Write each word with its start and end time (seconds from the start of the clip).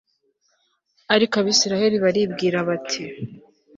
ariko 1.15 1.33
abayisraheli 1.37 1.95
baribwiraga 2.03 2.67
bati 2.69 3.03